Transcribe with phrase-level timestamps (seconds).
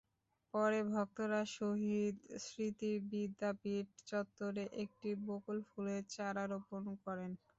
[0.53, 2.15] পরে ভক্তরা শহীদ
[2.45, 7.31] স্মৃতি বিদ্যাপীঠ চত্বরে একটি বকুল ফুলের চারা রোপণ করেন।